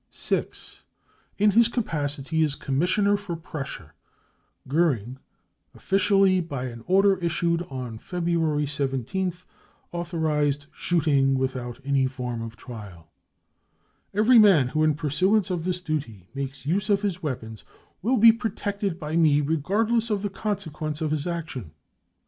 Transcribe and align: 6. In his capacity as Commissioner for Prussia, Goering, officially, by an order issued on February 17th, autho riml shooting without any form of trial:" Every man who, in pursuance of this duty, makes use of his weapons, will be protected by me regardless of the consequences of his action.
6. 0.09 0.83
In 1.37 1.51
his 1.51 1.67
capacity 1.67 2.43
as 2.43 2.55
Commissioner 2.55 3.15
for 3.17 3.35
Prussia, 3.35 3.93
Goering, 4.67 5.19
officially, 5.75 6.39
by 6.41 6.65
an 6.65 6.83
order 6.87 7.17
issued 7.17 7.61
on 7.69 7.99
February 7.99 8.65
17th, 8.65 9.45
autho 9.93 10.19
riml 10.19 10.65
shooting 10.73 11.37
without 11.37 11.79
any 11.85 12.07
form 12.07 12.41
of 12.41 12.57
trial:" 12.57 13.11
Every 14.15 14.39
man 14.39 14.69
who, 14.69 14.83
in 14.83 14.95
pursuance 14.95 15.51
of 15.51 15.65
this 15.65 15.79
duty, 15.81 16.27
makes 16.33 16.65
use 16.65 16.89
of 16.89 17.03
his 17.03 17.21
weapons, 17.21 17.63
will 18.01 18.17
be 18.17 18.31
protected 18.31 18.97
by 18.99 19.15
me 19.15 19.39
regardless 19.39 20.09
of 20.09 20.23
the 20.23 20.31
consequences 20.31 21.03
of 21.03 21.11
his 21.11 21.27
action. 21.27 21.73